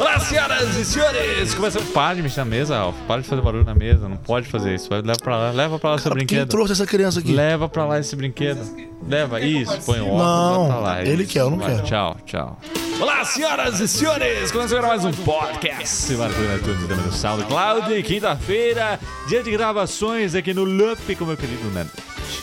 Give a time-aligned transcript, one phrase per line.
[0.00, 1.52] Olá, senhoras e senhores!
[1.54, 1.78] Começa...
[1.92, 2.96] Para de mexer na mesa, Alf.
[3.06, 4.08] Para de fazer barulho na mesa.
[4.08, 4.88] Não pode fazer isso.
[4.88, 6.48] Vai, leva pra lá, leva pra lá seu Quem brinquedo.
[6.48, 7.32] trouxe essa criança aqui?
[7.34, 8.60] Leva pra lá esse brinquedo.
[9.06, 11.02] Leva, isso, põe o óculos, Não, pra lá.
[11.04, 11.32] ele isso.
[11.32, 11.82] quer, eu não Vai, quero.
[11.86, 12.58] Tchau, tchau.
[12.98, 14.50] Olá, senhoras e senhores!
[14.50, 16.12] Começa agora mais um podcast.
[16.14, 18.02] Marcos na iTunes também no SoundCloud.
[18.02, 18.98] Quinta-feira,
[19.28, 21.90] dia de gravações aqui no Loop com meu querido Nando.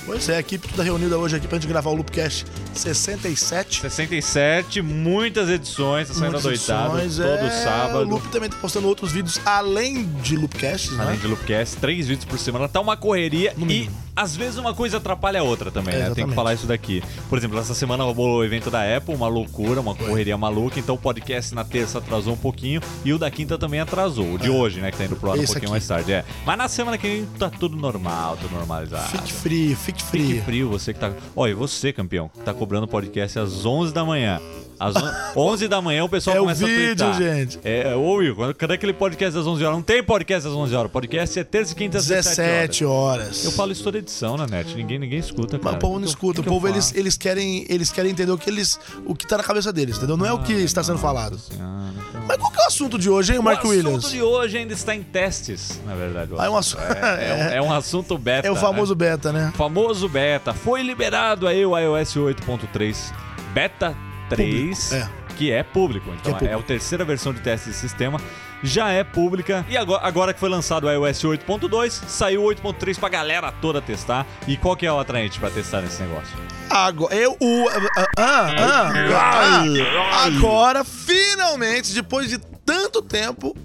[0.06, 3.82] Pois é, a equipe toda reunida hoje aqui pra gente gravar o Loopcast 67.
[3.82, 8.00] 67, muitas edições, tá saindo adoitado todo é, sábado.
[8.00, 11.21] O Loop também tá postando outros vídeos além de Loopcasts, Além né?
[11.21, 13.89] de Loopcast, três vídeos por semana, tá uma correria No e.
[14.18, 16.16] às vezes uma coisa atrapalha a outra também, É, né?
[16.16, 17.02] Tem que falar isso daqui.
[17.30, 20.96] Por exemplo, essa semana rolou o evento da Apple, uma loucura, uma correria maluca, então
[20.96, 24.34] o podcast na terça atrasou um pouquinho e o da quinta também atrasou.
[24.34, 25.46] O de hoje, né, que tá indo pro ar um É.
[25.46, 25.72] Pouquinho aqui.
[25.72, 26.25] mais tarde, é.
[26.46, 29.08] Mas na semana que vem tá tudo normal, tudo normalizado.
[29.10, 30.44] Fique frio, fique Fique frio.
[30.44, 31.11] frio, você que tá.
[31.36, 34.39] Olha, você, campeão, que tá cobrando podcast às 11 da manhã.
[34.80, 37.17] Às on- 11 da manhã o pessoal É o começa a vídeo, tweetar.
[37.17, 37.59] gente.
[37.64, 39.76] É, ô Will, cadê aquele podcast às 11 horas?
[39.78, 40.92] Não tem podcast às 11 horas.
[40.92, 42.58] Podcast é terça e quinta às 17 horas.
[42.58, 43.45] 17 horas.
[43.45, 44.75] Eu falo isso toda edição na net.
[44.75, 45.75] Ninguém, ninguém escuta, Mas cara.
[45.78, 46.42] o povo não escuta.
[46.44, 49.38] que O povo, eles, eles, querem, eles querem entender o que, eles, o que tá
[49.38, 50.16] na cabeça deles, entendeu?
[50.17, 51.39] Não é o que está sendo falado.
[51.59, 53.97] Ah, então- Mas qual que é o assunto de hoje, hein, Mark o Williams?
[54.06, 56.34] assunto de hoje ainda está em testes, na verdade.
[56.34, 58.47] o Ah, é um É, é um- é um assunto beta.
[58.47, 59.00] É o famoso né?
[59.00, 59.52] beta, né?
[59.56, 60.53] famoso beta.
[60.53, 63.12] Foi liberado aí o iOS 8.3
[63.53, 63.95] Beta
[64.30, 65.36] 3, Público, é.
[65.36, 66.09] que é público.
[66.09, 66.56] Então é público.
[66.56, 68.20] é a terceira versão de teste desse sistema.
[68.64, 69.66] Já é pública.
[69.69, 73.81] E agora, agora que foi lançado o iOS 8.2, saiu o 8.3 pra galera toda
[73.81, 74.25] testar.
[74.47, 76.36] E qual que é o atraente pra testar nesse negócio?
[76.69, 83.56] Agora, eu, o, ah, ah, ah, ah, agora, finalmente, depois de tanto tempo,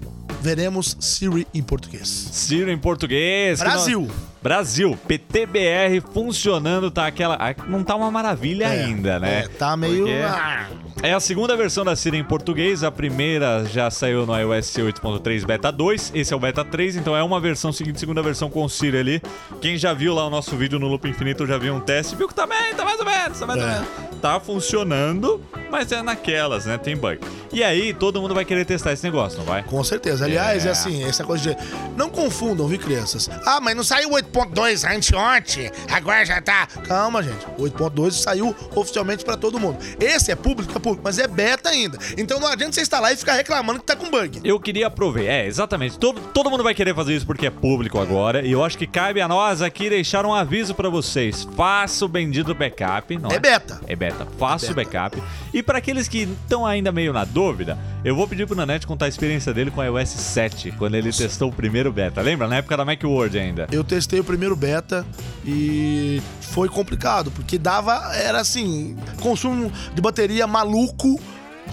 [0.41, 2.07] veremos Siri em português.
[2.07, 3.59] Ciro em português.
[3.59, 4.09] que Brasil.
[4.43, 7.35] Brasil, PTBR funcionando, tá aquela.
[7.39, 9.39] ah, Não tá uma maravilha É, ainda, né?
[9.45, 10.13] é, tá meio- Porque.
[11.01, 15.43] É a segunda versão da Siri em português, a primeira já saiu no iOS 8.3
[15.45, 18.67] Beta 2, esse é o Beta 3, então é uma versão seguinte, segunda versão com
[18.69, 19.21] Siri ali.
[19.61, 22.27] Quem já viu lá o nosso vídeo no Loop Infinito já viu um teste, viu
[22.27, 23.73] que tá bem, tá mais ou menos, tá mais ou É.
[23.73, 23.87] menos.
[24.21, 25.41] Tá funcionando,
[25.73, 26.77] mas é naquelas, né?
[26.77, 27.19] Tem bug.
[27.51, 29.63] E aí, todo mundo vai querer testar esse negócio, não vai?
[29.63, 30.25] Com certeza.
[30.25, 30.71] Aliás, é, É.
[30.71, 31.57] assim, essa coisa de.
[31.97, 33.29] Não confundam, viu, crianças?
[33.45, 36.67] Ah, mas não saiu 8.2 anteontem, agora já tá.
[36.87, 37.45] Calma, gente.
[37.57, 39.77] O 8.2 saiu oficialmente pra todo mundo.
[39.99, 41.97] Esse é público, é público, mas é beta ainda.
[42.17, 44.41] Então não adianta você instalar e ficar reclamando que tá com bug.
[44.43, 45.97] Eu queria aproveitar, é, exatamente.
[45.97, 48.45] Todo, todo mundo vai querer fazer isso porque é público agora.
[48.45, 51.47] E eu acho que cabe a nós aqui deixar um aviso pra vocês.
[51.55, 53.17] Faça o bendito backup.
[53.17, 53.81] Não É beta.
[53.87, 54.27] É beta.
[54.37, 54.89] Faça É o beta.
[54.91, 55.23] backup.
[55.53, 59.05] E pra aqueles que estão ainda meio na dúvida, eu vou pedir pro Nanete contar
[59.05, 62.21] a experiência dele com a iOS 7, quando ele testou o primeiro beta.
[62.21, 62.47] Lembra?
[62.47, 63.67] Na época da Macworld ainda.
[63.71, 65.05] Eu testei o primeiro beta
[65.45, 71.19] e foi complicado, porque dava, era assim, consumo de bateria maluco.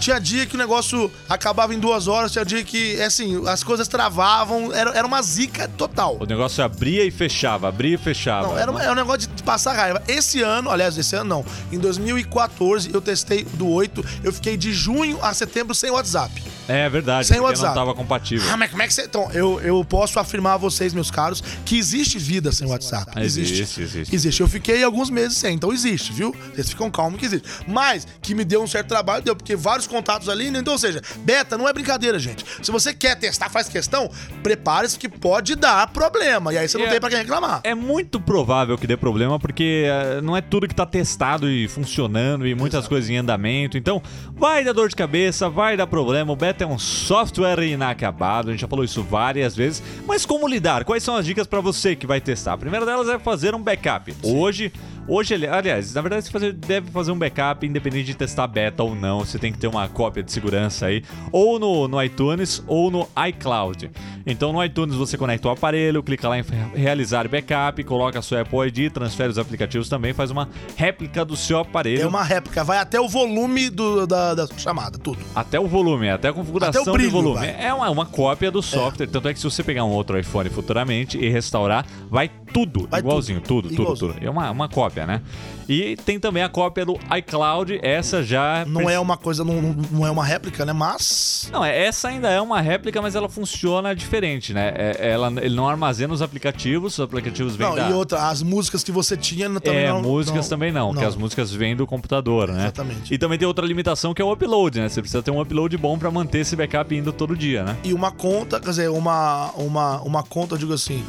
[0.01, 3.87] Tinha dia que o negócio acabava em duas horas, tinha dia que, assim, as coisas
[3.87, 6.17] travavam, era, era uma zica total.
[6.19, 8.47] O negócio abria e fechava, abria e fechava.
[8.47, 10.01] Não, era, uma- era um negócio de passar raiva.
[10.07, 11.45] Esse ano, aliás, esse ano não.
[11.71, 16.31] Em 2014, eu testei do 8, eu fiquei de junho a setembro sem WhatsApp.
[16.71, 17.67] É verdade, Sem porque WhatsApp.
[17.75, 18.49] não tava compatível.
[18.51, 19.03] Ah, mas como é que você.
[19.03, 23.11] Então, eu, eu posso afirmar a vocês, meus caros, que existe vida sem WhatsApp.
[23.21, 24.15] Existe, existe.
[24.15, 24.41] Existe.
[24.41, 26.35] Eu fiquei alguns meses sem, então existe, viu?
[26.53, 27.47] Vocês ficam calmos que existe.
[27.67, 30.59] Mas que me deu um certo trabalho, deu, porque vários contatos ali, né?
[30.59, 32.45] Então, ou seja, beta não é brincadeira, gente.
[32.61, 34.09] Se você quer testar, faz questão,
[34.43, 36.53] prepare-se que pode dar problema.
[36.53, 36.89] E aí você não É.
[36.89, 37.61] tem pra quem reclamar.
[37.63, 41.67] É muito provável que dê problema, porque eh, não é tudo que tá testado e
[41.67, 43.77] funcionando e muitas coisas em andamento.
[43.77, 44.01] Então,
[44.33, 46.31] vai dar dor de cabeça, vai dar problema.
[46.31, 49.81] O beta é um software inacabado, a gente já falou isso várias vezes.
[50.07, 50.83] Mas como lidar?
[50.83, 52.53] Quais são as dicas pra você que vai testar?
[52.53, 54.13] A primeira delas é fazer um backup.
[54.23, 54.71] Hoje,
[55.13, 58.83] hoje, ali- aliás, na verdade você fazer- deve fazer um backup independente de testar beta
[58.83, 59.19] ou não.
[59.19, 63.07] Você tem que ter uma cópia de segurança aí, ou no, no iTunes ou no
[63.27, 63.89] iCloud.
[64.25, 66.43] Então no iTunes você conecta o aparelho, clica lá em
[66.75, 71.35] realizar backup, coloca a sua Apple ID, transfere os aplicativos também, faz uma réplica do
[71.35, 72.01] seu aparelho.
[72.03, 75.19] É uma réplica, vai até o volume do- da, da chamada, tudo.
[75.35, 77.35] Até o volume, até a configuração Até o brilho, de volume.
[77.39, 77.55] vai.
[77.59, 79.07] É uma, uma cópia do software.
[79.07, 82.99] Tanto é que se você pegar um outro iPhone futuramente e restaurar, vai tudo Vai
[82.99, 84.13] igualzinho, tudo, tudo, Igualzinho.
[84.13, 84.25] tudo.
[84.25, 85.21] É uma, uma cópia, né?
[85.69, 88.65] E tem também a cópia do iCloud, essa já.
[88.65, 90.73] Não é uma coisa, não, não- não é uma réplica, né?
[90.73, 91.49] Mas.
[91.51, 94.73] Não, é- essa ainda é uma réplica, mas ela funciona diferente, né?
[94.75, 97.89] É- ela, ele não armazena os aplicativos, os aplicativos vêm Não, da.
[97.89, 100.01] e outra, as músicas que você tinha também é, não.
[100.01, 102.63] músicas não- também não, porque as músicas vêm do computador, né?
[102.63, 103.13] Exatamente.
[103.13, 104.89] E também tem outra limitação que é o upload, né?
[104.89, 107.77] Você precisa ter um upload bom pra manter esse backup indo todo dia, né?
[107.83, 111.03] E uma conta, quer dizer, uma, uma, uma conta, eu digo assim,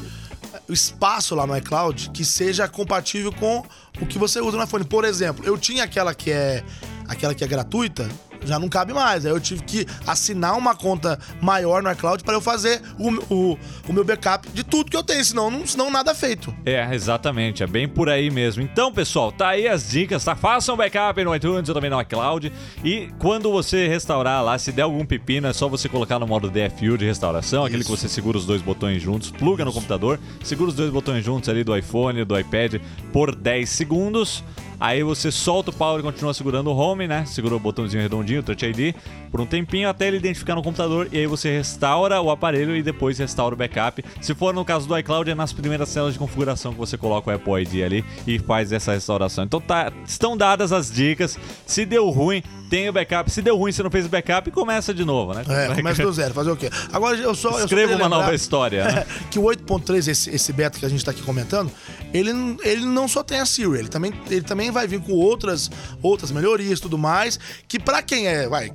[0.73, 3.65] espaço lá no iCloud que seja compatível com
[4.01, 4.85] o que você usa no iPhone.
[4.85, 6.65] Por exemplo, eu tinha aquela que é
[7.09, 8.09] aquela que é gratuita,
[8.45, 9.27] já não cabe mais.
[9.27, 13.59] Aí eu tive que assinar uma conta maior no iCloud para eu fazer o, o,
[13.89, 16.55] o, meu backup de tudo que eu tenho, senão, não, senão nada feito.
[16.65, 18.63] É, exatamente, é bem por aí mesmo.
[18.63, 20.35] Então, pessoal, tá aí as dicas, tá?
[20.35, 22.53] Façam backup no iTunes ou também no iCloud.
[22.85, 26.51] E quando você restaurar lá, se der algum pepino, é só você colocar no modo
[26.51, 30.71] DFU de restauração, aquele que você segura os dois botões juntos, pluga no computador, segura
[30.71, 32.77] os dois botões juntos ali do iPhone, do iPad
[33.13, 34.45] por 10 segundos.
[34.83, 37.25] Aí você solta o power e continua segurando o home, né?
[37.25, 38.97] Segura o botãozinho redondinho, o Touch ID,
[39.31, 42.83] por um tempinho até ele identificar no computador e aí você restaura o aparelho e
[42.83, 44.05] depois restaura o backup.
[44.21, 47.31] Se for no caso do iCloud, é nas primeiras celas de configuração que você coloca
[47.31, 49.45] o Apple ID ali e faz essa restauração.
[49.45, 51.39] Então tá, estão dadas as dicas.
[51.65, 52.43] Se deu ruim,
[52.73, 53.31] tem o backup.
[53.31, 55.45] Se deu ruim, você não fez o backup, começa de novo, né?
[55.47, 56.33] É, começa do zero.
[56.33, 56.71] Fazer o quê?
[56.91, 57.63] Agora eu só.
[57.63, 58.85] Escreva uma nova história.
[58.87, 59.07] Né?
[59.31, 61.71] que o 8.3, esse, esse beta que a gente tá aqui comentando,
[62.15, 62.31] ele,
[62.65, 65.71] ele não só tem a Siri, ele também, ele também vai vir com outras,
[66.03, 67.39] outras melhorias e tudo mais.
[67.69, 68.49] Que para quem é.
[68.49, 68.73] Vai,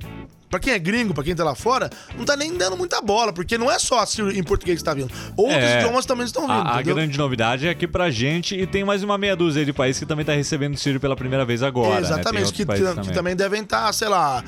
[0.50, 3.32] Pra quem é gringo, pra quem tá lá fora, não tá nem dando muita bola,
[3.32, 5.12] porque não é só a Siri em português que tá vindo.
[5.36, 6.66] Outros é, idiomas também estão vindo.
[6.66, 9.72] A, a grande novidade é aqui pra gente e tem mais uma meia dúzia de
[9.74, 11.96] países que também tá recebendo Siri pela primeira vez agora.
[11.96, 12.52] É, exatamente, né?
[12.52, 13.04] que, também.
[13.04, 13.36] que, também.
[13.36, 14.42] devem estar, tá, sei lá,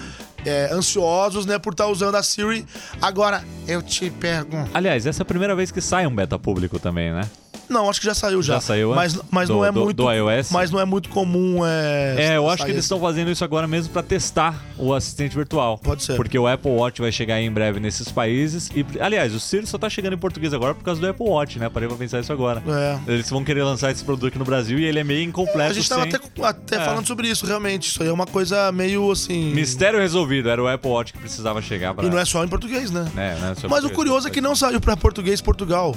[0.45, 2.65] é, ansiosos, né, por estar tá usando a Siri.
[3.03, 4.71] Agora, eu te pergunto.
[4.73, 7.29] Aliás, essa é a primeira vez que sai um beta público também, né?
[7.71, 8.55] Não, acho que já saiu já.
[8.55, 9.97] Já saiu, mas, mas do, não é do, muito.
[9.97, 10.51] Do iOS?
[10.51, 11.65] Mas não é muito comum.
[11.65, 15.37] É, é eu acho que eles estão fazendo isso agora mesmo para testar o assistente
[15.37, 15.79] virtual.
[15.79, 16.17] Pode ser.
[16.17, 18.71] Porque o Apple Watch vai chegar em breve nesses países.
[18.75, 21.59] E, aliás, o Siri só tá chegando em português agora por causa do Apple Watch,
[21.59, 21.69] né?
[21.69, 22.63] Parei pra pensar isso agora.
[22.67, 23.13] É.
[23.13, 25.61] Eles vão querer lançar esse produto aqui no Brasil e ele é meio incompleto.
[25.61, 26.15] É, a gente tava sem...
[26.15, 26.85] até, até é.
[26.85, 27.89] falando sobre isso, realmente.
[27.89, 29.55] Isso aí é uma coisa meio assim.
[29.55, 30.49] Mistério resolvido.
[30.49, 32.05] Era o Apple Watch que precisava chegar pra.
[32.05, 33.09] E não é só em português, né?
[33.17, 35.95] É, não é só Mas o curioso é que não saiu pra português Portugal.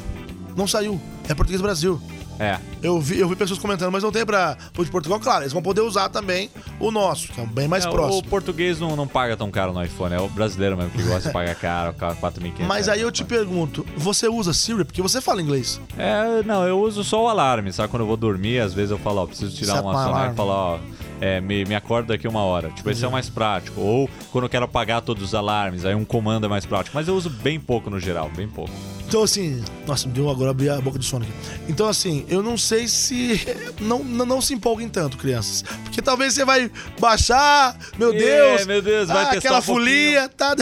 [0.56, 1.00] Não saiu.
[1.28, 2.02] É português Brasil.
[2.40, 2.60] É.
[2.82, 5.20] Eu vi, eu vi pessoas comentando, mas não tem pra o de Portugal.
[5.20, 8.20] Claro, eles vão poder usar também o nosso, que é bem mais é, próximo.
[8.20, 11.30] O português não, não paga tão caro no iPhone, é o brasileiro mesmo que gosta
[11.30, 12.66] de pagar caro, 4.500.
[12.68, 14.84] Mas aí eu te pergunto, você usa Siri?
[14.84, 15.80] Porque você fala inglês.
[15.98, 17.90] É, não, eu uso só o alarme, sabe?
[17.90, 20.36] Quando eu vou dormir, às vezes eu falo, ó, preciso tirar Set uma soneca e
[20.36, 20.80] falar, ó,
[21.22, 22.70] é, me, me acorda daqui uma hora.
[22.72, 23.80] Tipo, esse é o mais prático.
[23.80, 26.96] Ou quando eu quero apagar todos os alarmes, aí um comando é mais prático.
[26.96, 28.74] Mas eu uso bem pouco no geral, bem pouco.
[29.08, 31.34] Então, assim, nossa, me deu agora abrir a boca de sono aqui.
[31.68, 33.42] Então, assim, eu não sei se.
[33.80, 35.64] Não, não, não se empolguem tanto, crianças.
[35.84, 38.66] Porque talvez você vai baixar, meu é, Deus.
[38.66, 40.56] meu Deus, vai ah, testar aquela um folia, tá?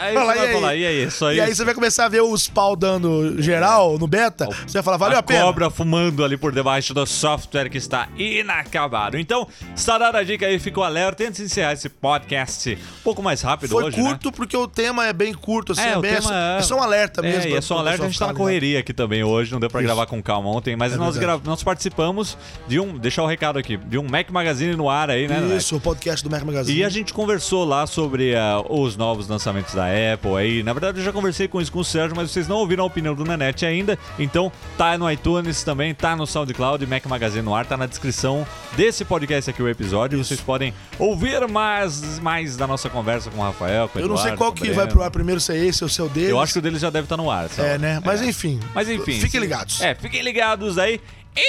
[0.00, 1.10] Aí falar, vai e falar, e aí?
[1.10, 1.44] Só e isso?
[1.44, 4.46] aí você vai começar a ver os pau dando geral no beta.
[4.66, 5.44] Você vai falar, valeu a, a pena.
[5.44, 9.18] cobra fumando ali por debaixo do software que está inacabado.
[9.18, 11.24] Então, está dada a dica aí, ficou alerta.
[11.24, 14.32] Antes de encerrar esse podcast um pouco mais rápido Foi hoje, Foi curto né?
[14.34, 17.22] porque o tema é bem curto, assim, é, é, bem, é, é, só um alerta
[17.22, 17.54] mesmo.
[17.54, 19.70] É, é só um alerta, a gente tá na correria aqui também hoje, não deu
[19.70, 19.86] pra Isso.
[19.86, 22.36] gravar com calma ontem, mas é nós, nós participamos
[22.66, 25.56] de um, deixar o recado aqui, de um Mac Magazine no ar aí, né?
[25.56, 26.78] Isso, o podcast do Mac Magazine.
[26.78, 30.62] E a gente conversou lá sobre uh, os novos lançamentos da Apple aí.
[30.62, 32.86] Na verdade, eu já conversei com isso com o Sérgio, mas vocês não ouviram a
[32.86, 33.98] opinião do Nanete ainda.
[34.18, 38.46] Então, tá no iTunes também, tá no SoundCloud, Mac Magazine no ar, tá na descrição
[38.76, 40.18] desse podcast aqui o episódio.
[40.18, 40.28] Isso.
[40.28, 44.22] Vocês podem ouvir mais, mais da nossa conversa com o Rafael, com o Eu Eduardo,
[44.22, 46.08] não sei qual que vai pro ar primeiro, se é esse ou se é o
[46.08, 46.32] dele.
[46.32, 47.48] Eu acho que o dele já deve estar tá no ar.
[47.48, 47.68] Sabe?
[47.68, 48.00] É, né?
[48.04, 48.26] Mas é.
[48.26, 48.60] enfim.
[48.74, 49.20] Mas enfim.
[49.20, 49.80] Fiquem ligados.
[49.80, 51.00] É, fiquem ligados aí.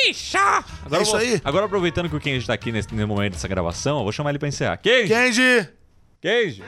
[0.09, 0.63] Ixá!
[0.83, 1.41] Agora é isso vou, aí.
[1.43, 4.31] Agora aproveitando que o Kenji tá aqui nesse, nesse momento dessa gravação, eu vou chamar
[4.31, 4.77] ele pra encerrar.
[4.77, 5.07] Kenji!
[5.07, 5.69] Kenji!
[6.21, 6.63] Kenji!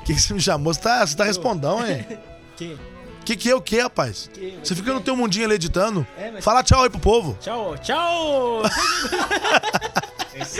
[0.00, 0.72] O que, você me chamou?
[0.72, 2.06] Você tá, você tá respondão, hein?
[2.56, 2.78] Que?
[3.24, 4.30] Que que é o que, rapaz?
[4.32, 6.06] Que, você fica no teu mundinho ali editando?
[6.16, 6.44] É, mas...
[6.44, 7.36] Fala tchau aí pro povo.
[7.40, 8.62] Tchau, tchau!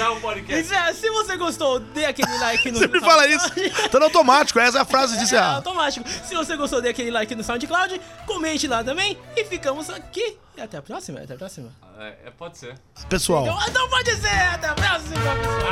[0.03, 0.67] O podcast.
[0.95, 3.49] Se você gostou, dê aquele like no Sempre fala isso.
[3.91, 5.53] Tá no automático, essa é a frase de é, encerrar.
[5.53, 6.09] É automático.
[6.09, 10.37] Se você gostou, dê aquele like no SoundCloud, comente lá também e ficamos aqui.
[10.57, 11.71] E até a próxima, até a próxima.
[11.99, 12.77] É, pode ser.
[13.09, 13.45] Pessoal.
[13.45, 15.15] Então, então pode ser, até a próxima.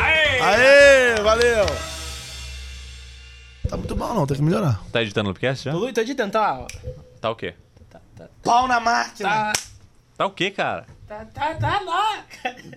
[0.00, 0.41] Aê!
[0.41, 1.67] Aê, valeu!
[3.69, 4.81] Tá muito bom não, tem que melhorar.
[4.93, 5.73] Tá editando o podcast já?
[5.73, 6.67] Tô, tô editando, tá?
[7.21, 7.55] Tá o quê?
[7.91, 9.29] Tá, tá, Pau na máquina.
[9.29, 9.52] tá,
[10.17, 10.87] Tá o quê, cara?
[11.12, 12.25] Tá, tá, tá lá.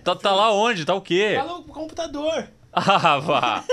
[0.04, 0.84] Tá, tá lá onde?
[0.84, 1.34] Tá o quê?
[1.36, 2.48] Tá no computador.
[2.78, 3.64] Ah, vá.